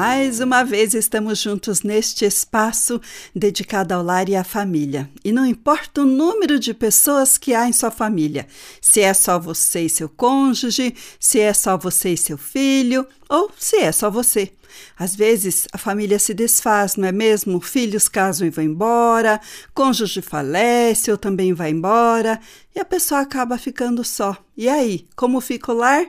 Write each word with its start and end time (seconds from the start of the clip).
Mais 0.00 0.40
uma 0.40 0.64
vez 0.64 0.94
estamos 0.94 1.38
juntos 1.40 1.82
neste 1.82 2.24
espaço 2.24 2.98
dedicado 3.36 3.92
ao 3.92 4.02
lar 4.02 4.30
e 4.30 4.34
à 4.34 4.42
família. 4.42 5.10
E 5.22 5.30
não 5.30 5.44
importa 5.44 6.00
o 6.00 6.06
número 6.06 6.58
de 6.58 6.72
pessoas 6.72 7.36
que 7.36 7.52
há 7.52 7.68
em 7.68 7.72
sua 7.74 7.90
família, 7.90 8.46
se 8.80 9.02
é 9.02 9.12
só 9.12 9.38
você 9.38 9.82
e 9.82 9.90
seu 9.90 10.08
cônjuge, 10.08 10.94
se 11.18 11.38
é 11.38 11.52
só 11.52 11.76
você 11.76 12.14
e 12.14 12.16
seu 12.16 12.38
filho, 12.38 13.06
ou 13.28 13.50
se 13.58 13.76
é 13.76 13.92
só 13.92 14.10
você. 14.10 14.50
Às 14.98 15.14
vezes 15.14 15.68
a 15.70 15.76
família 15.76 16.18
se 16.18 16.32
desfaz, 16.32 16.96
não 16.96 17.06
é 17.06 17.12
mesmo? 17.12 17.60
Filhos 17.60 18.08
casam 18.08 18.46
e 18.46 18.50
vão 18.50 18.64
embora, 18.64 19.38
cônjuge 19.74 20.22
falece 20.22 21.10
ou 21.10 21.18
também 21.18 21.52
vai 21.52 21.72
embora, 21.72 22.40
e 22.74 22.80
a 22.80 22.86
pessoa 22.86 23.20
acaba 23.20 23.58
ficando 23.58 24.02
só. 24.02 24.34
E 24.56 24.66
aí, 24.66 25.04
como 25.14 25.42
fica 25.42 25.72
o 25.72 25.74
lar? 25.76 26.06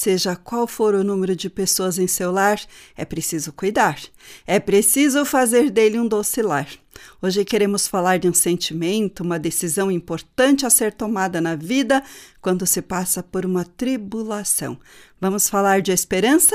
Seja 0.00 0.36
qual 0.36 0.68
for 0.68 0.94
o 0.94 1.02
número 1.02 1.34
de 1.34 1.50
pessoas 1.50 1.98
em 1.98 2.06
seu 2.06 2.30
lar, 2.30 2.60
é 2.96 3.04
preciso 3.04 3.52
cuidar. 3.52 4.00
É 4.46 4.60
preciso 4.60 5.24
fazer 5.24 5.70
dele 5.70 5.98
um 5.98 6.06
doce 6.06 6.40
lar. 6.40 6.68
Hoje 7.20 7.44
queremos 7.44 7.88
falar 7.88 8.16
de 8.20 8.28
um 8.28 8.32
sentimento, 8.32 9.24
uma 9.24 9.40
decisão 9.40 9.90
importante 9.90 10.64
a 10.64 10.70
ser 10.70 10.92
tomada 10.92 11.40
na 11.40 11.56
vida 11.56 12.00
quando 12.40 12.64
se 12.64 12.80
passa 12.80 13.24
por 13.24 13.44
uma 13.44 13.64
tribulação. 13.64 14.78
Vamos 15.20 15.48
falar 15.48 15.82
de 15.82 15.90
esperança? 15.90 16.54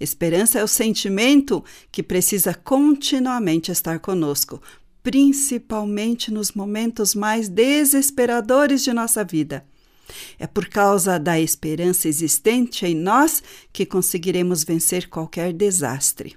Esperança 0.00 0.58
é 0.58 0.64
o 0.64 0.66
sentimento 0.66 1.64
que 1.92 2.02
precisa 2.02 2.52
continuamente 2.52 3.70
estar 3.70 4.00
conosco, 4.00 4.60
principalmente 5.04 6.32
nos 6.32 6.50
momentos 6.50 7.14
mais 7.14 7.48
desesperadores 7.48 8.82
de 8.82 8.92
nossa 8.92 9.22
vida. 9.22 9.64
É 10.38 10.46
por 10.46 10.68
causa 10.68 11.18
da 11.18 11.38
esperança 11.40 12.08
existente 12.08 12.86
em 12.86 12.94
nós 12.94 13.42
que 13.72 13.86
conseguiremos 13.86 14.64
vencer 14.64 15.08
qualquer 15.08 15.52
desastre. 15.52 16.36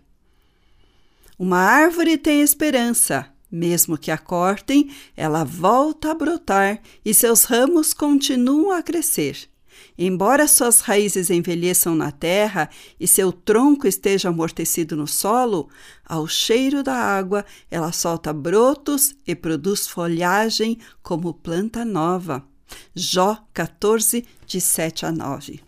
Uma 1.38 1.60
árvore 1.60 2.18
tem 2.18 2.42
esperança. 2.42 3.32
Mesmo 3.52 3.98
que 3.98 4.12
a 4.12 4.18
cortem, 4.18 4.92
ela 5.18 5.44
volta 5.44 6.12
a 6.12 6.14
brotar 6.14 6.82
e 7.04 7.14
seus 7.14 7.46
ramos 7.46 7.94
continuam 7.94 8.72
a 8.72 8.84
crescer. 8.84 9.50
Embora 9.98 10.48
suas 10.48 10.82
raízes 10.82 11.30
envelheçam 11.30 11.96
na 11.96 12.12
terra 12.12 12.70
e 13.00 13.08
seu 13.08 13.32
tronco 13.32 13.88
esteja 13.88 14.30
amortecido 14.30 14.96
no 14.96 15.08
solo, 15.08 15.70
ao 16.06 16.28
cheiro 16.28 16.84
da 16.84 16.96
água 16.96 17.46
ela 17.70 17.92
solta 17.92 18.32
brotos 18.32 19.16
e 19.26 19.36
produz 19.36 19.88
folhagem 19.88 20.78
como 21.02 21.34
planta 21.34 21.84
nova. 21.84 22.49
Jó 22.94 23.38
14, 23.54 24.26
de 24.46 24.62
7 24.62 25.06
a 25.06 25.12
9. 25.12 25.62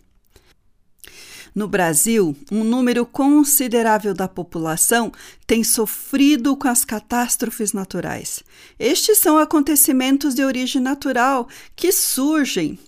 No 1.54 1.68
Brasil, 1.68 2.34
um 2.50 2.64
número 2.64 3.04
considerável 3.04 4.14
da 4.14 4.26
população 4.26 5.12
tem 5.46 5.62
sofrido 5.62 6.56
com 6.56 6.66
as 6.66 6.82
catástrofes 6.82 7.74
naturais. 7.74 8.42
Estes 8.78 9.18
são 9.18 9.36
acontecimentos 9.36 10.34
de 10.34 10.42
origem 10.42 10.80
natural 10.80 11.46
que 11.76 11.92
surgem 11.92 12.78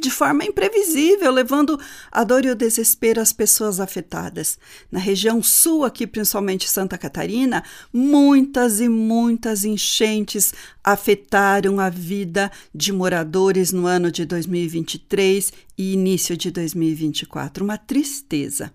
de 0.00 0.10
forma 0.10 0.44
imprevisível, 0.44 1.30
levando 1.30 1.78
a 2.10 2.24
dor 2.24 2.44
e 2.44 2.50
o 2.50 2.54
desespero 2.54 3.20
às 3.20 3.32
pessoas 3.32 3.80
afetadas. 3.80 4.58
Na 4.90 4.98
região 4.98 5.42
sul, 5.42 5.84
aqui 5.84 6.06
principalmente 6.06 6.68
Santa 6.68 6.98
Catarina, 6.98 7.62
muitas 7.92 8.80
e 8.80 8.88
muitas 8.88 9.64
enchentes 9.64 10.52
afetaram 10.82 11.80
a 11.80 11.88
vida 11.88 12.50
de 12.74 12.92
moradores 12.92 13.72
no 13.72 13.86
ano 13.86 14.10
de 14.10 14.24
2023 14.24 15.52
e 15.78 15.92
início 15.92 16.36
de 16.36 16.50
2024. 16.50 17.64
Uma 17.64 17.78
tristeza. 17.78 18.72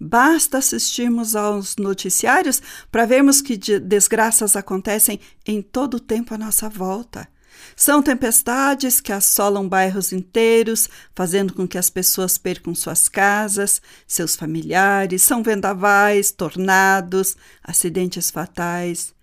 Basta 0.00 0.58
assistirmos 0.58 1.36
aos 1.36 1.76
noticiários 1.76 2.62
para 2.90 3.06
vermos 3.06 3.40
que 3.40 3.56
desgraças 3.56 4.56
acontecem 4.56 5.20
em 5.46 5.60
todo 5.60 5.94
o 5.94 6.00
tempo 6.00 6.34
à 6.34 6.38
nossa 6.38 6.68
volta. 6.68 7.28
São 7.76 8.02
tempestades 8.02 9.00
que 9.00 9.12
assolam 9.12 9.68
bairros 9.68 10.12
inteiros, 10.12 10.88
fazendo 11.14 11.52
com 11.52 11.66
que 11.66 11.78
as 11.78 11.88
pessoas 11.88 12.36
percam 12.36 12.74
suas 12.74 13.08
casas, 13.08 13.80
seus 14.06 14.34
familiares, 14.34 15.22
são 15.22 15.42
vendavais, 15.42 16.30
tornados, 16.30 17.36
acidentes 17.62 18.30
fatais. 18.30 19.14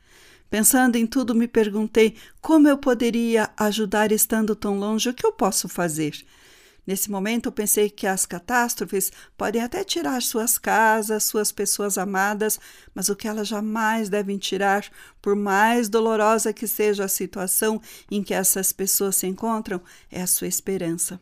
Pensando 0.50 0.96
em 0.96 1.06
tudo, 1.06 1.36
me 1.36 1.48
perguntei 1.48 2.16
como 2.40 2.68
eu 2.68 2.78
poderia 2.78 3.50
ajudar 3.58 4.12
estando 4.12 4.56
tão 4.56 4.80
longe, 4.80 5.10
o 5.10 5.14
que 5.14 5.26
eu 5.26 5.32
posso 5.32 5.68
fazer? 5.68 6.14
Nesse 6.86 7.10
momento, 7.10 7.52
pensei 7.52 7.90
que 7.90 8.06
as 8.06 8.26
catástrofes 8.26 9.12
podem 9.36 9.62
até 9.62 9.84
tirar 9.84 10.22
suas 10.22 10.58
casas, 10.58 11.24
suas 11.24 11.52
pessoas 11.52 11.98
amadas, 11.98 12.60
mas 12.94 13.10
o 13.10 13.16
que 13.16 13.28
elas 13.28 13.48
jamais 13.48 14.08
devem 14.08 14.38
tirar, 14.38 14.88
por 15.22 15.36
mais 15.36 15.90
dolorosa 15.90 16.54
que 16.54 16.68
seja 16.68 17.06
a 17.06 17.10
situação 17.10 17.82
em 18.12 18.22
que 18.22 18.34
essas 18.34 18.72
pessoas 18.72 19.16
se 19.16 19.26
encontram, 19.26 19.82
é 20.12 20.22
a 20.22 20.28
sua 20.28 20.48
esperança. 20.48 21.20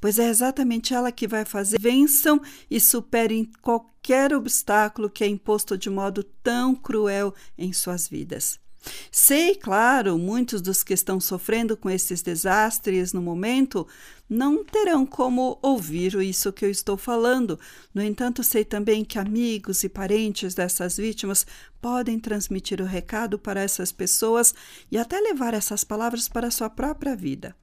Pois 0.00 0.18
é 0.18 0.28
exatamente 0.28 0.94
ela 0.94 1.12
que 1.12 1.28
vai 1.28 1.44
fazer 1.44 1.78
vençam 1.78 2.40
e 2.70 2.80
superem 2.80 3.50
qualquer 3.60 4.32
obstáculo 4.34 5.10
que 5.10 5.24
é 5.24 5.26
imposto 5.26 5.76
de 5.76 5.90
modo 5.90 6.22
tão 6.22 6.74
cruel 6.74 7.34
em 7.58 7.72
suas 7.72 8.08
vidas. 8.08 8.58
Sei, 9.10 9.54
claro, 9.54 10.18
muitos 10.18 10.60
dos 10.60 10.82
que 10.82 10.94
estão 10.94 11.18
sofrendo 11.20 11.76
com 11.76 11.90
esses 11.90 12.22
desastres 12.22 13.12
no 13.12 13.22
momento 13.22 13.86
não 14.28 14.64
terão 14.64 15.06
como 15.06 15.58
ouvir 15.62 16.14
isso 16.22 16.52
que 16.52 16.64
eu 16.64 16.70
estou 16.70 16.96
falando. 16.96 17.58
No 17.94 18.02
entanto, 18.02 18.42
sei 18.42 18.64
também 18.64 19.04
que 19.04 19.18
amigos 19.18 19.84
e 19.84 19.88
parentes 19.88 20.54
dessas 20.54 20.96
vítimas 20.96 21.46
podem 21.80 22.18
transmitir 22.18 22.80
o 22.80 22.84
recado 22.84 23.38
para 23.38 23.60
essas 23.60 23.92
pessoas 23.92 24.54
e 24.90 24.98
até 24.98 25.20
levar 25.20 25.54
essas 25.54 25.84
palavras 25.84 26.28
para 26.28 26.48
a 26.48 26.50
sua 26.50 26.68
própria 26.68 27.14
vida. 27.14 27.54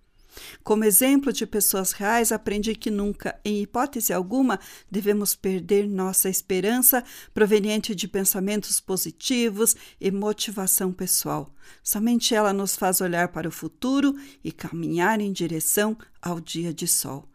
Como 0.64 0.84
exemplo 0.84 1.32
de 1.32 1.46
pessoas 1.46 1.92
reais, 1.92 2.32
aprendi 2.32 2.76
que 2.76 2.90
nunca, 2.90 3.40
em 3.44 3.62
hipótese 3.62 4.14
alguma, 4.14 4.60
devemos 4.90 5.36
perder 5.36 5.88
nossa 5.88 6.30
esperança 6.30 7.04
proveniente 7.34 7.94
de 7.94 8.08
pensamentos 8.08 8.80
positivos 8.80 9.76
e 10.00 10.12
motivação 10.12 10.92
pessoal. 10.92 11.54
Somente 11.84 12.34
ela 12.34 12.54
nos 12.54 12.76
faz 12.76 13.02
olhar 13.02 13.30
para 13.30 13.48
o 13.48 13.52
futuro 13.52 14.16
e 14.44 14.52
caminhar 14.52 15.20
em 15.20 15.32
direção 15.32 15.98
ao 16.22 16.40
dia 16.40 16.74
de 16.74 16.88
sol. 16.88 17.28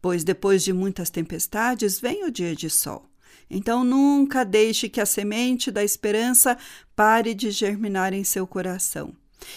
Pois 0.00 0.24
depois 0.24 0.62
de 0.62 0.72
muitas 0.72 1.10
tempestades 1.10 2.00
vem 2.00 2.24
o 2.24 2.30
dia 2.30 2.54
de 2.54 2.70
sol. 2.70 3.08
Então 3.48 3.84
nunca 3.84 4.44
deixe 4.44 4.88
que 4.88 5.00
a 5.00 5.06
semente 5.06 5.70
da 5.70 5.84
esperança 5.84 6.58
pare 6.94 7.34
de 7.34 7.50
germinar 7.50 8.12
em 8.12 8.24
seu 8.24 8.46
coração. 8.46 9.14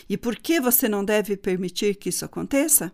E 0.09 0.17
por 0.17 0.35
que 0.35 0.59
você 0.59 0.87
não 0.87 1.03
deve 1.03 1.37
permitir 1.37 1.95
que 1.95 2.09
isso 2.09 2.25
aconteça? 2.25 2.91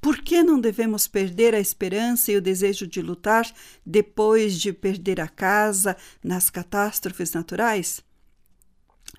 Por 0.00 0.18
que 0.18 0.42
não 0.42 0.60
devemos 0.60 1.06
perder 1.06 1.54
a 1.54 1.60
esperança 1.60 2.32
e 2.32 2.36
o 2.36 2.42
desejo 2.42 2.86
de 2.86 3.02
lutar 3.02 3.50
depois 3.84 4.58
de 4.58 4.72
perder 4.72 5.20
a 5.20 5.28
casa 5.28 5.96
nas 6.22 6.50
catástrofes 6.50 7.32
naturais? 7.32 8.02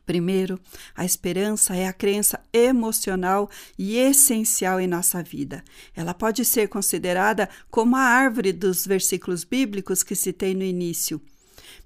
Primeiro, 0.05 0.59
a 0.95 1.05
esperança 1.05 1.75
é 1.75 1.87
a 1.87 1.93
crença 1.93 2.39
emocional 2.51 3.47
e 3.77 3.95
essencial 3.95 4.79
em 4.79 4.87
nossa 4.87 5.21
vida. 5.21 5.63
Ela 5.95 6.15
pode 6.15 6.43
ser 6.45 6.67
considerada 6.67 7.47
como 7.69 7.95
a 7.95 8.01
árvore 8.01 8.51
dos 8.51 8.87
versículos 8.87 9.43
bíblicos 9.43 10.01
que 10.01 10.15
citei 10.15 10.55
no 10.55 10.63
início. 10.63 11.21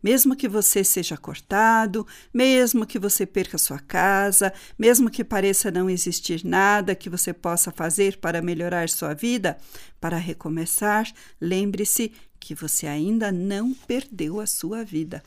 Mesmo 0.04 0.36
que 0.36 0.50
você 0.50 0.84
seja 0.84 1.16
cortado, 1.16 2.06
mesmo 2.34 2.86
que 2.86 3.00
você 3.00 3.26
perca 3.26 3.58
sua 3.58 3.80
casa, 3.80 4.54
mesmo 4.78 5.10
que 5.10 5.24
pareça 5.24 5.72
não 5.72 5.90
existir 5.90 6.44
nada 6.44 6.94
que 6.94 7.10
você 7.10 7.32
possa 7.32 7.72
fazer 7.72 8.18
para 8.18 8.42
melhorar 8.42 8.90
sua 8.90 9.14
vida, 9.14 9.58
para 10.02 10.18
recomeçar, 10.18 11.10
lembre-se 11.40 12.12
que 12.38 12.54
você 12.54 12.86
ainda 12.86 13.32
não 13.32 13.74
perdeu 13.74 14.42
a 14.42 14.46
sua 14.46 14.84
vida. 14.84 15.24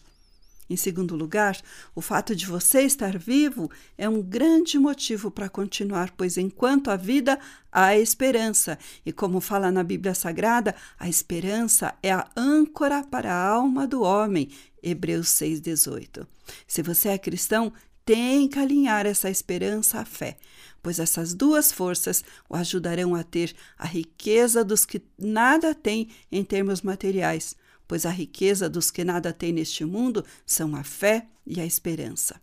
Em 0.69 0.77
segundo 0.77 1.15
lugar, 1.15 1.57
o 1.95 2.01
fato 2.01 2.35
de 2.35 2.45
você 2.45 2.83
estar 2.83 3.17
vivo 3.17 3.71
é 3.97 4.09
um 4.09 4.21
grande 4.21 4.79
motivo 4.79 5.31
para 5.31 5.49
continuar, 5.49 6.13
pois 6.17 6.37
enquanto 6.37 6.91
há 6.91 6.97
vida, 6.97 7.39
há 7.71 7.97
esperança. 7.97 8.77
E 9.05 9.13
como 9.13 9.41
fala 9.41 9.71
na 9.71 9.85
Bíblia 9.85 10.15
Sagrada, 10.15 10.75
a 10.99 11.09
esperança 11.09 11.95
é 12.03 12.13
a 12.13 12.29
âncora 12.37 13.05
para 13.05 13.33
a 13.33 13.49
alma 13.49 13.87
do 13.87 14.03
homem. 14.03 14.49
Hebreus 14.83 15.29
6,18. 15.29 16.27
Se 16.67 16.83
você 16.83 17.11
é 17.11 17.19
cristão, 17.19 17.73
tem 18.05 18.49
que 18.49 18.59
alinhar 18.59 19.07
essa 19.07 19.31
esperança 19.31 20.01
à 20.01 20.05
fé, 20.05 20.37
pois 20.83 20.99
essas 20.99 21.35
duas 21.35 21.73
forças 21.73 22.25
o 22.49 22.57
ajudarão 22.57 23.15
a 23.15 23.23
ter 23.23 23.55
a 23.77 23.87
riqueza 23.87 24.65
dos 24.65 24.85
que 24.85 25.03
nada 25.19 25.75
têm 25.75 26.09
em 26.31 26.45
termos 26.45 26.83
materiais 26.83 27.57
pois 27.87 28.07
a 28.07 28.11
riqueza 28.11 28.69
dos 28.69 28.91
que 28.91 29.05
nada 29.05 29.33
têm 29.33 29.53
neste 29.53 29.85
mundo 29.85 30.25
são 30.45 30.75
a 30.75 30.83
fé 30.83 31.27
e 31.47 31.61
a 31.61 31.67
esperança. 31.67 32.41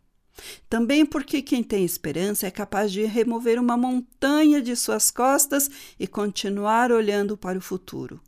Também 0.69 1.06
porque 1.06 1.42
quem 1.42 1.63
tem 1.63 1.86
esperança 1.86 2.48
é 2.48 2.51
capaz 2.51 2.92
de 2.92 3.06
remover 3.06 3.60
uma 3.60 3.78
montanha 3.78 4.62
de 4.62 4.75
suas 4.75 5.12
costas 5.12 5.69
e 6.00 6.07
continuar 6.07 6.92
olhando 6.92 7.38
para 7.38 7.57
o 7.57 7.62
futuro. 7.62 8.19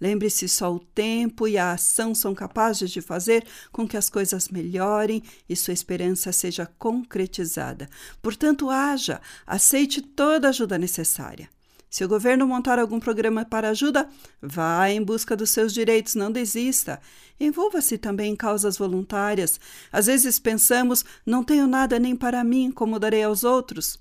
Lembre-se, 0.00 0.48
só 0.48 0.74
o 0.74 0.80
tempo 0.80 1.46
e 1.46 1.58
a 1.58 1.72
ação 1.72 2.14
são 2.14 2.34
capazes 2.34 2.90
de 2.90 3.02
fazer 3.02 3.46
com 3.70 3.86
que 3.86 3.98
as 3.98 4.08
coisas 4.08 4.48
melhorem 4.48 5.22
e 5.46 5.54
sua 5.54 5.74
esperança 5.74 6.32
seja 6.32 6.64
concretizada. 6.64 7.88
Portanto, 8.22 8.70
haja, 8.70 9.20
aceite 9.46 10.00
toda 10.00 10.48
a 10.48 10.50
ajuda 10.50 10.78
necessária. 10.78 11.50
Se 11.90 12.04
o 12.04 12.08
governo 12.08 12.46
montar 12.46 12.78
algum 12.78 13.00
programa 13.00 13.44
para 13.44 13.70
ajuda, 13.70 14.08
vá 14.40 14.88
em 14.88 15.02
busca 15.02 15.36
dos 15.36 15.50
seus 15.50 15.74
direitos, 15.74 16.14
não 16.14 16.30
desista. 16.30 17.00
Envolva-se 17.38 17.98
também 17.98 18.32
em 18.32 18.36
causas 18.36 18.78
voluntárias. 18.78 19.58
Às 19.90 20.06
vezes 20.06 20.38
pensamos, 20.38 21.04
não 21.26 21.42
tenho 21.42 21.66
nada 21.66 21.98
nem 21.98 22.14
para 22.14 22.44
mim, 22.44 22.70
como 22.70 23.00
darei 23.00 23.24
aos 23.24 23.42
outros? 23.42 23.98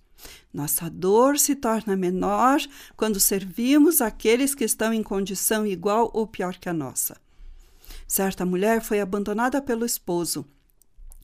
Nossa 0.54 0.88
dor 0.88 1.40
se 1.40 1.56
torna 1.56 1.96
menor 1.96 2.60
quando 2.96 3.20
servimos 3.20 4.02
aqueles 4.02 4.54
que 4.54 4.66
estão 4.66 4.94
em 4.94 5.02
condição 5.02 5.66
igual 5.66 6.12
ou 6.14 6.28
pior 6.28 6.58
que 6.58 6.70
a 6.70 6.74
nossa. 6.74 7.18
Certa 8.08 8.46
mulher 8.46 8.82
foi 8.82 9.00
abandonada 9.00 9.62
pelo 9.62 9.86
esposo. 9.86 10.46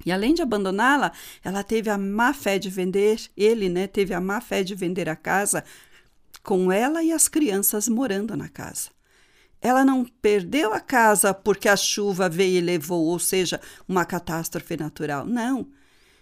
E 0.03 0.11
além 0.11 0.33
de 0.33 0.41
abandoná-la, 0.41 1.11
ela 1.43 1.63
teve 1.63 1.89
a 1.89 1.97
má 1.97 2.33
fé 2.33 2.57
de 2.57 2.69
vender, 2.69 3.19
ele, 3.37 3.69
né, 3.69 3.87
teve 3.87 4.13
a 4.13 4.21
má 4.21 4.41
fé 4.41 4.63
de 4.63 4.73
vender 4.73 5.07
a 5.07 5.15
casa 5.15 5.63
com 6.45 6.71
ela 6.71 7.03
e 7.03 7.11
as 7.11 7.27
crianças 7.27 7.89
morando 7.89 8.37
na 8.37 8.47
casa. 8.47 8.91
Ela 9.59 9.83
não 9.83 10.05
perdeu 10.05 10.73
a 10.73 10.79
casa 10.79 11.33
porque 11.33 11.67
a 11.67 11.75
chuva 11.75 12.29
veio 12.29 12.59
e 12.59 12.61
levou, 12.61 13.05
ou 13.05 13.17
seja, 13.17 13.59
uma 13.87 14.05
catástrofe 14.05 14.77
natural. 14.77 15.25
Não. 15.25 15.67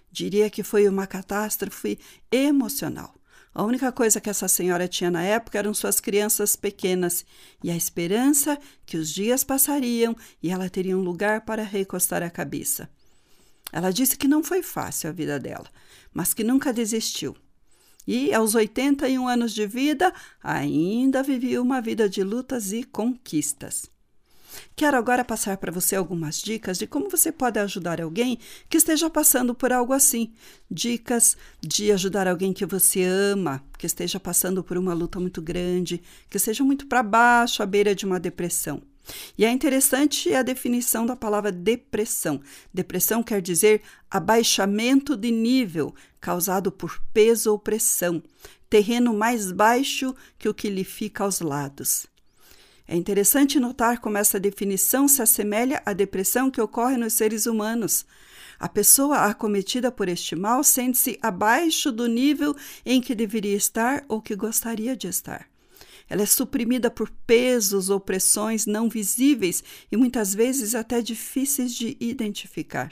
Diria 0.10 0.50
que 0.50 0.64
foi 0.64 0.88
uma 0.88 1.06
catástrofe 1.06 2.00
emocional. 2.32 3.14
A 3.54 3.64
única 3.64 3.92
coisa 3.92 4.22
que 4.22 4.30
essa 4.30 4.48
senhora 4.48 4.88
tinha 4.88 5.12
na 5.12 5.22
época 5.22 5.60
eram 5.60 5.74
suas 5.74 6.00
crianças 6.00 6.56
pequenas 6.56 7.26
e 7.62 7.70
a 7.70 7.76
esperança 7.76 8.58
que 8.86 8.98
os 8.98 9.14
dias 9.14 9.44
passariam 9.44 10.16
e 10.42 10.50
ela 10.50 10.70
teria 10.70 10.98
um 10.98 11.02
lugar 11.02 11.42
para 11.42 11.64
recostar 11.64 12.24
a 12.24 12.30
cabeça. 12.30 12.90
Ela 13.72 13.92
disse 13.92 14.16
que 14.18 14.28
não 14.28 14.44
foi 14.44 14.64
fácil 14.64 15.10
a 15.10 15.14
vida 15.14 15.38
dela, 15.40 15.68
mas 16.14 16.34
que 16.34 16.44
nunca 16.44 16.72
desistiu. 16.72 17.36
E, 18.08 18.34
aos 18.34 18.56
81 18.56 19.28
anos 19.28 19.54
de 19.54 19.66
vida, 19.66 20.14
ainda 20.44 21.24
vivia 21.24 21.62
uma 21.62 21.82
vida 21.82 22.10
de 22.10 22.24
lutas 22.24 22.72
e 22.72 22.84
conquistas. 22.84 23.92
Quero 24.76 24.98
agora 24.98 25.24
passar 25.24 25.58
para 25.58 25.72
você 25.72 25.96
algumas 25.96 26.42
dicas 26.42 26.78
de 26.78 26.88
como 26.88 27.10
você 27.10 27.32
pode 27.32 27.60
ajudar 27.60 28.02
alguém 28.02 28.38
que 28.70 28.78
esteja 28.78 29.10
passando 29.10 29.54
por 29.54 29.72
algo 29.72 29.94
assim. 29.94 30.34
Dicas 30.70 31.38
de 31.62 31.92
ajudar 31.92 32.28
alguém 32.28 32.54
que 32.54 32.66
você 32.66 33.04
ama, 33.04 33.64
que 33.78 33.86
esteja 33.86 34.20
passando 34.20 34.64
por 34.64 34.78
uma 34.78 34.94
luta 34.94 35.20
muito 35.20 35.42
grande, 35.42 36.02
que 36.30 36.38
esteja 36.38 36.64
muito 36.64 36.88
para 36.88 37.04
baixo, 37.04 37.64
à 37.64 37.66
beira 37.66 37.96
de 37.96 38.06
uma 38.06 38.20
depressão. 38.20 38.82
E 39.38 39.46
é 39.46 39.52
interessante 39.52 40.34
a 40.34 40.42
definição 40.42 41.06
da 41.06 41.16
palavra 41.16 41.52
depressão. 41.52 42.42
Depressão 42.74 43.22
quer 43.22 43.42
dizer 43.42 43.82
abaixamento 44.10 45.18
de 45.18 45.32
nível 45.32 45.94
causado 46.22 46.72
por 46.72 47.02
peso 47.14 47.52
ou 47.52 47.60
pressão, 47.60 48.24
terreno 48.70 49.14
mais 49.14 49.52
baixo 49.52 50.16
que 50.38 50.48
o 50.48 50.54
que 50.54 50.70
lhe 50.70 50.84
fica 50.84 51.24
aos 51.24 51.42
lados. 51.42 52.08
É 52.88 52.96
interessante 52.96 53.60
notar 53.60 54.00
como 54.00 54.18
essa 54.18 54.40
definição 54.40 55.08
se 55.08 55.22
assemelha 55.22 55.82
à 55.86 55.94
depressão 55.94 56.52
que 56.52 56.62
ocorre 56.62 56.98
nos 56.98 57.14
seres 57.14 57.46
humanos. 57.46 58.06
A 58.60 58.70
pessoa 58.70 59.26
acometida 59.26 59.92
por 59.92 60.08
este 60.08 60.36
mal 60.36 60.64
sente-se 60.64 61.18
abaixo 61.22 61.92
do 61.92 62.08
nível 62.08 62.56
em 62.86 63.02
que 63.02 63.16
deveria 63.16 63.56
estar 63.56 64.04
ou 64.08 64.22
que 64.22 64.36
gostaria 64.36 64.96
de 64.96 65.08
estar. 65.08 65.53
Ela 66.14 66.22
é 66.22 66.28
suprimida 66.28 66.92
por 66.92 67.10
pesos 67.26 67.90
ou 67.90 68.00
pressões 68.00 68.68
não 68.68 68.88
visíveis 68.88 69.64
e 69.92 69.98
muitas 69.98 70.32
vezes 70.32 70.76
até 70.76 71.02
difíceis 71.02 71.74
de 71.74 71.98
identificar. 72.00 72.92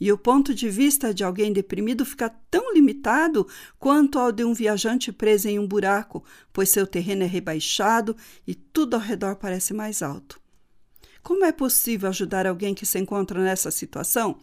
E 0.00 0.10
o 0.10 0.18
ponto 0.18 0.52
de 0.52 0.68
vista 0.68 1.14
de 1.14 1.22
alguém 1.22 1.52
deprimido 1.52 2.04
fica 2.04 2.28
tão 2.50 2.74
limitado 2.74 3.46
quanto 3.78 4.18
ao 4.18 4.32
de 4.32 4.42
um 4.42 4.52
viajante 4.52 5.12
preso 5.12 5.46
em 5.46 5.60
um 5.60 5.68
buraco, 5.68 6.24
pois 6.52 6.68
seu 6.68 6.84
terreno 6.84 7.22
é 7.22 7.26
rebaixado 7.26 8.16
e 8.44 8.56
tudo 8.56 8.94
ao 8.94 9.00
redor 9.00 9.36
parece 9.36 9.72
mais 9.72 10.02
alto. 10.02 10.40
Como 11.22 11.44
é 11.44 11.52
possível 11.52 12.08
ajudar 12.08 12.44
alguém 12.44 12.74
que 12.74 12.84
se 12.84 12.98
encontra 12.98 13.40
nessa 13.40 13.70
situação? 13.70 14.40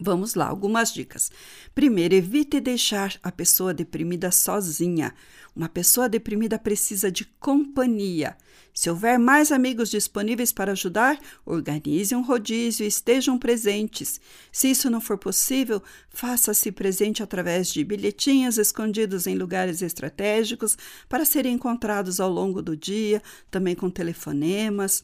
Vamos 0.00 0.34
lá, 0.34 0.46
algumas 0.46 0.92
dicas. 0.92 1.30
Primeiro, 1.74 2.14
evite 2.14 2.60
deixar 2.60 3.18
a 3.22 3.32
pessoa 3.32 3.72
deprimida 3.72 4.30
sozinha. 4.30 5.14
Uma 5.54 5.70
pessoa 5.70 6.06
deprimida 6.06 6.58
precisa 6.58 7.10
de 7.10 7.24
companhia. 7.40 8.36
Se 8.74 8.90
houver 8.90 9.18
mais 9.18 9.50
amigos 9.50 9.88
disponíveis 9.88 10.52
para 10.52 10.72
ajudar, 10.72 11.18
organize 11.46 12.14
um 12.14 12.20
rodízio 12.20 12.84
e 12.84 12.88
estejam 12.88 13.38
presentes. 13.38 14.20
Se 14.52 14.70
isso 14.70 14.90
não 14.90 15.00
for 15.00 15.16
possível, 15.16 15.82
faça-se 16.10 16.70
presente 16.70 17.22
através 17.22 17.68
de 17.68 17.82
bilhetinhos 17.82 18.58
escondidos 18.58 19.26
em 19.26 19.34
lugares 19.34 19.80
estratégicos 19.80 20.76
para 21.08 21.24
serem 21.24 21.54
encontrados 21.54 22.20
ao 22.20 22.30
longo 22.30 22.60
do 22.60 22.76
dia, 22.76 23.22
também 23.50 23.74
com 23.74 23.88
telefonemas. 23.88 25.02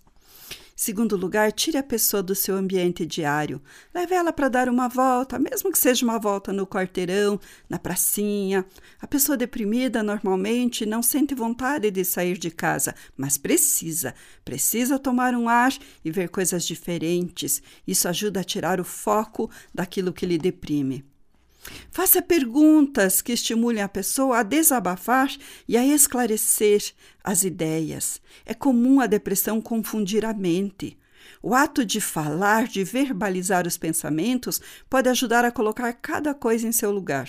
Segundo 0.84 1.16
lugar, 1.16 1.52
tire 1.52 1.78
a 1.78 1.82
pessoa 1.82 2.24
do 2.24 2.34
seu 2.34 2.56
ambiente 2.56 3.06
diário. 3.06 3.62
Leve 3.94 4.16
ela 4.16 4.32
para 4.32 4.48
dar 4.48 4.68
uma 4.68 4.88
volta, 4.88 5.38
mesmo 5.38 5.70
que 5.70 5.78
seja 5.78 6.04
uma 6.04 6.18
volta 6.18 6.52
no 6.52 6.66
quarteirão, 6.66 7.38
na 7.70 7.78
pracinha. 7.78 8.66
A 9.00 9.06
pessoa 9.06 9.38
deprimida 9.38 10.02
normalmente 10.02 10.84
não 10.84 11.00
sente 11.00 11.36
vontade 11.36 11.88
de 11.88 12.04
sair 12.04 12.36
de 12.36 12.50
casa, 12.50 12.96
mas 13.16 13.38
precisa. 13.38 14.12
Precisa 14.44 14.98
tomar 14.98 15.36
um 15.36 15.48
ar 15.48 15.72
e 16.04 16.10
ver 16.10 16.28
coisas 16.28 16.64
diferentes. 16.64 17.62
Isso 17.86 18.08
ajuda 18.08 18.40
a 18.40 18.44
tirar 18.44 18.80
o 18.80 18.84
foco 18.84 19.48
daquilo 19.72 20.12
que 20.12 20.26
lhe 20.26 20.36
deprime. 20.36 21.11
Faça 21.94 22.22
perguntas 22.22 23.20
que 23.20 23.32
estimulem 23.32 23.82
a 23.82 23.88
pessoa 23.88 24.38
a 24.38 24.42
desabafar 24.42 25.30
e 25.68 25.76
a 25.76 25.84
esclarecer 25.84 26.82
as 27.22 27.44
ideias. 27.44 28.18
É 28.46 28.54
comum 28.54 28.98
a 28.98 29.06
depressão 29.06 29.60
confundir 29.60 30.24
a 30.24 30.32
mente. 30.32 30.98
O 31.42 31.54
ato 31.54 31.84
de 31.84 32.00
falar, 32.00 32.66
de 32.66 32.82
verbalizar 32.82 33.66
os 33.66 33.76
pensamentos, 33.76 34.58
pode 34.88 35.10
ajudar 35.10 35.44
a 35.44 35.52
colocar 35.52 35.92
cada 35.92 36.32
coisa 36.32 36.66
em 36.66 36.72
seu 36.72 36.90
lugar. 36.90 37.28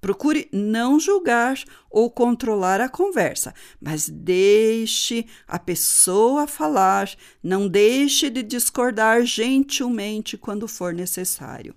Procure 0.00 0.48
não 0.50 0.98
julgar 0.98 1.62
ou 1.90 2.10
controlar 2.10 2.80
a 2.80 2.88
conversa, 2.88 3.52
mas 3.78 4.08
deixe 4.08 5.26
a 5.46 5.58
pessoa 5.58 6.46
falar, 6.46 7.10
não 7.42 7.68
deixe 7.68 8.30
de 8.30 8.42
discordar 8.42 9.26
gentilmente 9.26 10.38
quando 10.38 10.66
for 10.66 10.94
necessário. 10.94 11.74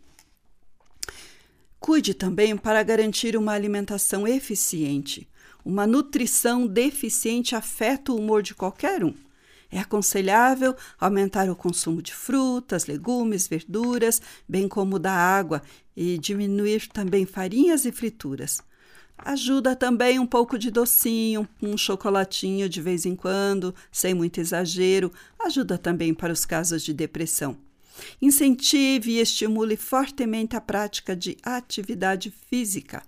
Cuide 1.84 2.14
também 2.14 2.56
para 2.56 2.82
garantir 2.82 3.36
uma 3.36 3.52
alimentação 3.52 4.26
eficiente. 4.26 5.28
Uma 5.66 5.86
nutrição 5.86 6.66
deficiente 6.66 7.58
afeta 7.58 8.14
o 8.14 8.16
humor 8.16 8.42
de 8.42 8.56
qualquer 8.56 9.04
um. 9.04 9.14
É 9.70 9.80
aconselhável 9.80 10.78
aumentar 10.98 11.50
o 11.50 11.58
consumo 11.58 12.02
de 12.02 12.14
frutas, 12.14 12.86
legumes, 12.86 13.50
verduras, 13.50 14.22
bem 14.48 14.66
como 14.70 14.98
da 14.98 15.12
água, 15.12 15.62
e 15.94 16.18
diminuir 16.18 16.88
também 16.88 17.26
farinhas 17.26 17.84
e 17.84 17.92
frituras. 17.92 18.62
Ajuda 19.18 19.76
também 19.76 20.20
um 20.20 20.26
pouco 20.26 20.58
de 20.58 20.72
docinho, 20.72 21.46
um 21.62 21.76
chocolatinho 21.76 22.70
de 22.70 22.82
vez 22.82 23.06
em 23.06 23.14
quando, 23.14 23.76
sem 23.92 24.14
muito 24.14 24.40
exagero, 24.40 25.12
ajuda 25.38 25.78
também 25.78 26.14
para 26.14 26.32
os 26.32 26.46
casos 26.46 26.82
de 26.82 26.94
depressão. 26.94 27.58
Incentive 28.22 29.12
e 29.12 29.20
estimule 29.20 29.76
fortemente 29.76 30.56
a 30.56 30.62
prática 30.62 31.16
de 31.16 31.38
atividade 31.44 32.32
física. 32.50 33.04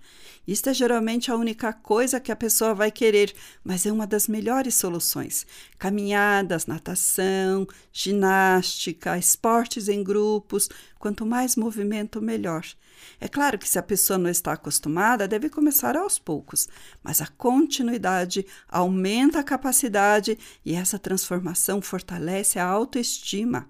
Isto 0.48 0.70
é 0.70 0.74
geralmente 0.74 1.32
a 1.32 1.36
única 1.36 1.74
coisa 1.74 2.20
que 2.20 2.32
a 2.32 2.36
pessoa 2.36 2.76
vai 2.76 2.92
querer, 2.92 3.34
mas 3.64 3.86
é 3.86 3.92
uma 3.92 4.06
das 4.06 4.28
melhores 4.28 4.76
soluções. 4.76 5.46
Caminhadas, 5.80 6.68
natação, 6.68 7.68
ginástica, 7.92 9.18
esportes 9.18 9.88
em 9.88 10.04
grupos, 10.04 10.70
quanto 11.00 11.26
mais 11.26 11.56
movimento, 11.56 12.22
melhor. 12.22 12.64
É 13.20 13.28
claro 13.28 13.58
que 13.58 13.68
se 13.68 13.80
a 13.80 13.84
pessoa 13.84 14.20
não 14.20 14.30
está 14.30 14.54
acostumada, 14.54 15.28
deve 15.28 15.50
começar 15.50 15.98
aos 15.98 16.20
poucos, 16.20 16.68
mas 17.04 17.22
a 17.22 17.28
continuidade 17.28 18.46
aumenta 18.68 19.40
a 19.40 19.44
capacidade 19.44 20.38
e 20.64 20.74
essa 20.76 21.00
transformação 21.00 21.82
fortalece 21.82 22.60
a 22.60 22.66
autoestima. 22.66 23.68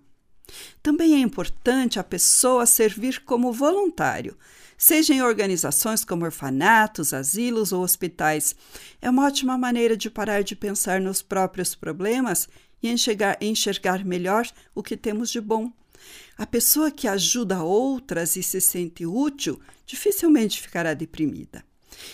Também 0.82 1.16
é 1.16 1.20
importante 1.20 2.00
a 2.00 2.04
pessoa 2.04 2.66
servir 2.66 3.24
como 3.24 3.52
voluntário, 3.52 4.38
seja 4.78 5.14
em 5.14 5.22
organizações 5.22 6.04
como 6.04 6.26
orfanatos, 6.26 7.14
asilos 7.14 7.72
ou 7.72 7.84
hospitais. 7.84 8.56
É 9.02 9.10
uma 9.10 9.26
ótima 9.26 9.58
maneira 9.58 9.98
de 9.98 10.10
parar 10.10 10.44
de 10.44 10.56
pensar 10.56 11.02
nos 11.02 11.22
próprios 11.22 11.74
problemas 11.74 12.48
e 12.82 12.90
enxergar, 12.90 13.38
enxergar 13.42 14.06
melhor 14.06 14.48
o 14.74 14.84
que 14.84 14.96
temos 14.96 15.30
de 15.30 15.42
bom. 15.42 15.72
A 16.38 16.46
pessoa 16.46 16.92
que 16.92 17.08
ajuda 17.08 17.64
outras 17.64 18.36
e 18.36 18.44
se 18.44 18.62
sente 18.62 19.06
útil 19.06 19.60
dificilmente 19.86 20.62
ficará 20.62 20.94
deprimida. 20.94 21.64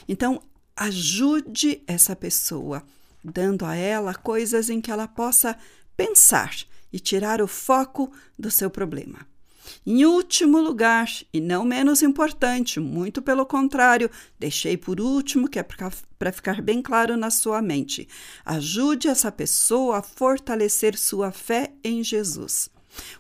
Então, 0.07 0.41
ajude 0.75 1.81
essa 1.87 2.15
pessoa, 2.15 2.83
dando 3.23 3.65
a 3.65 3.75
ela 3.75 4.13
coisas 4.13 4.69
em 4.69 4.79
que 4.79 4.91
ela 4.91 5.07
possa 5.07 5.57
pensar 5.97 6.55
e 6.91 6.99
tirar 6.99 7.41
o 7.41 7.47
foco 7.47 8.11
do 8.37 8.49
seu 8.51 8.69
problema. 8.69 9.19
Em 9.85 10.05
último 10.05 10.59
lugar, 10.59 11.07
e 11.33 11.39
não 11.39 11.63
menos 11.63 12.01
importante, 12.01 12.79
muito 12.79 13.21
pelo 13.21 13.45
contrário, 13.45 14.09
deixei 14.39 14.75
por 14.75 14.99
último, 14.99 15.47
que 15.47 15.59
é 15.59 15.63
para 15.63 16.31
ficar 16.31 16.61
bem 16.61 16.81
claro 16.81 17.15
na 17.15 17.29
sua 17.29 17.61
mente. 17.61 18.07
Ajude 18.43 19.07
essa 19.07 19.31
pessoa 19.31 19.99
a 19.99 20.01
fortalecer 20.01 20.97
sua 20.97 21.31
fé 21.31 21.71
em 21.83 22.03
Jesus. 22.03 22.69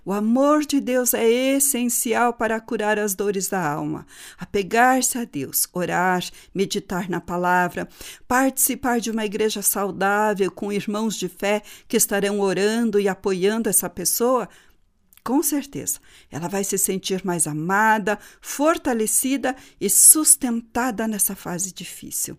O 0.03 0.11
amor 0.11 0.65
de 0.65 0.79
Deus 0.79 1.13
é 1.13 1.27
essencial 1.29 2.33
para 2.33 2.59
curar 2.59 2.97
as 2.97 3.13
dores 3.13 3.47
da 3.47 3.65
alma. 3.65 4.05
Apegar-se 4.37 5.17
a 5.17 5.25
Deus, 5.25 5.67
orar, 5.73 6.23
meditar 6.53 7.09
na 7.09 7.21
palavra, 7.21 7.87
participar 8.27 8.99
de 8.99 9.11
uma 9.11 9.25
igreja 9.25 9.61
saudável 9.61 10.51
com 10.51 10.71
irmãos 10.71 11.15
de 11.15 11.29
fé 11.29 11.61
que 11.87 11.97
estarão 11.97 12.39
orando 12.39 12.99
e 12.99 13.07
apoiando 13.07 13.69
essa 13.69 13.89
pessoa, 13.89 14.49
com 15.23 15.43
certeza, 15.43 15.99
ela 16.31 16.47
vai 16.47 16.63
se 16.63 16.77
sentir 16.77 17.23
mais 17.23 17.45
amada, 17.45 18.17
fortalecida 18.41 19.55
e 19.79 19.89
sustentada 19.89 21.07
nessa 21.07 21.35
fase 21.35 21.71
difícil. 21.71 22.37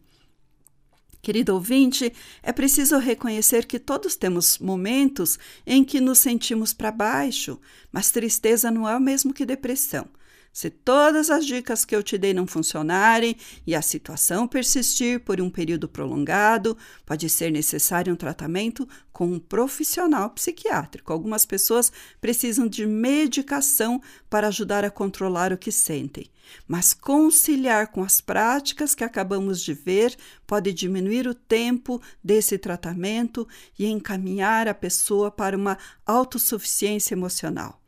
Querido 1.25 1.55
ouvinte, 1.55 2.13
é 2.43 2.53
preciso 2.53 2.99
reconhecer 2.99 3.65
que 3.67 3.79
todos 3.79 4.17
temos 4.17 4.59
momentos 4.59 5.39
em 5.65 5.85
que 5.85 6.01
nos 6.01 6.19
sentimos 6.19 6.75
para 6.75 6.91
baixo, 6.91 7.61
mas 7.93 8.11
tristeza 8.11 8.73
não 8.73 8.89
é 8.89 8.97
o 8.97 9.01
mesmo 9.01 9.33
que 9.33 9.47
depressão. 9.47 10.09
Se 10.53 10.69
todas 10.69 11.31
as 11.31 11.47
dicas 11.47 11.83
que 11.83 11.97
eu 11.97 12.03
te 12.03 12.19
dei 12.19 12.35
não 12.35 12.47
funcionarem 12.47 13.37
e 13.67 13.75
a 13.75 13.81
situação 13.81 14.47
persistir 14.47 15.21
por 15.21 15.41
um 15.41 15.49
período 15.49 15.89
prolongado, 15.89 16.77
pode 17.07 17.29
ser 17.31 17.51
necessário 17.51 18.13
um 18.13 18.17
tratamento 18.17 18.87
com 19.11 19.27
um 19.27 19.39
profissional 19.39 20.29
psiquiátrico. 20.31 21.11
Algumas 21.11 21.47
pessoas 21.47 21.91
precisam 22.21 22.67
de 22.69 22.85
medicação 22.85 24.03
para 24.29 24.49
ajudar 24.49 24.85
a 24.85 24.91
controlar 24.91 25.55
o 25.55 25.59
que 25.59 25.73
sentem. 25.73 26.31
Mas 26.69 26.93
conciliar 26.93 27.87
com 27.89 28.03
as 28.03 28.21
práticas 28.21 28.95
que 28.95 29.05
acabamos 29.05 29.63
de 29.63 29.73
ver 29.73 30.15
pode 30.47 30.71
diminuir 30.73 31.27
o 31.27 31.35
tempo 31.35 32.01
desse 32.23 32.59
tratamento 32.59 33.49
e 33.79 33.87
encaminhar 33.87 34.69
a 34.69 34.75
pessoa 34.75 35.31
para 35.31 35.57
uma 35.57 35.79
autossuficiência 36.05 37.15
emocional. 37.15 37.82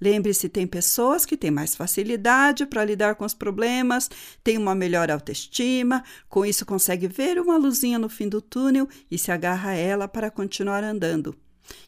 Lembre-se, 0.00 0.48
tem 0.48 0.66
pessoas 0.66 1.26
que 1.26 1.36
têm 1.36 1.50
mais 1.50 1.74
facilidade 1.74 2.64
para 2.64 2.84
lidar 2.84 3.16
com 3.16 3.24
os 3.24 3.34
problemas, 3.34 4.08
têm 4.42 4.56
uma 4.56 4.74
melhor 4.74 5.10
autoestima, 5.10 6.02
com 6.28 6.44
isso 6.44 6.64
consegue 6.64 7.06
ver 7.06 7.38
uma 7.38 7.58
luzinha 7.58 7.98
no 7.98 8.08
fim 8.08 8.28
do 8.28 8.40
túnel 8.40 8.88
e 9.10 9.18
se 9.18 9.30
agarra 9.30 9.70
a 9.70 9.74
ela 9.74 10.08
para 10.08 10.30
continuar 10.30 10.82
andando, 10.82 11.36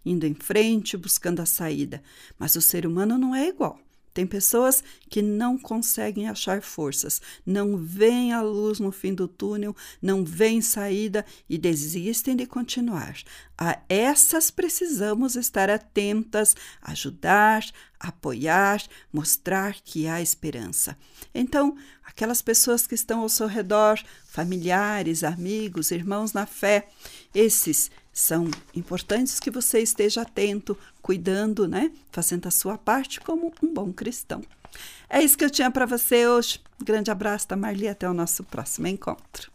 indo 0.05 0.27
em 0.27 0.35
frente, 0.35 0.97
buscando 0.97 1.41
a 1.41 1.47
saída. 1.47 2.03
Mas 2.39 2.55
o 2.55 2.61
ser 2.61 2.87
humano 2.87 3.17
não 3.17 3.35
é 3.35 3.49
igual. 3.49 3.81
Tem 4.13 4.27
pessoas 4.27 4.85
que 5.09 5.23
não 5.23 5.59
conseguem 5.59 6.29
achar 6.29 6.63
forças, 6.63 7.21
não 7.47 7.77
veem 7.77 8.33
a 8.33 8.43
luz 8.43 8.79
no 8.79 8.93
fim 8.93 9.15
do 9.15 9.27
túnel, 9.27 9.75
não 10.01 10.25
veem 10.25 10.61
saída 10.61 11.25
e 11.49 11.57
desistem 11.57 12.37
de 12.37 12.47
continuar. 12.47 13.17
A 13.57 13.79
essas 13.89 14.51
precisamos 14.51 15.37
estar 15.37 15.71
atentas, 15.71 16.55
ajudar, 16.83 17.65
apoiar, 17.99 18.83
mostrar 19.13 19.75
que 19.75 20.07
há 20.07 20.21
esperança. 20.21 20.99
Então, 21.35 21.77
aquelas 22.05 22.43
pessoas 22.43 22.87
que 22.87 22.95
estão 22.95 23.21
ao 23.21 23.29
seu 23.29 23.47
redor, 23.47 23.99
familiares, 24.25 25.23
amigos, 25.23 25.91
irmãos 25.91 26.33
na 26.33 26.45
fé, 26.45 26.89
esses 27.35 27.91
são 28.13 28.51
importantes 28.75 29.41
que 29.41 29.51
você 29.51 29.81
esteja 29.81 30.23
atento, 30.23 30.77
cuidando, 31.01 31.67
né? 31.67 31.91
Fazendo 32.11 32.47
a 32.47 32.51
sua 32.51 32.77
parte 32.77 33.21
como 33.21 33.53
um 33.63 33.73
bom 33.73 33.93
cristão. 33.93 34.43
É 35.09 35.23
isso 35.23 35.37
que 35.37 35.45
eu 35.45 35.51
tinha 35.51 35.71
para 35.71 35.87
você 35.87 36.27
hoje. 36.27 36.61
Grande 36.83 37.11
abraço 37.11 37.49
da 37.49 37.57
Marli, 37.57 37.89
até 37.89 38.09
o 38.09 38.15
nosso 38.15 38.45
próximo 38.45 38.87
encontro. 38.87 39.51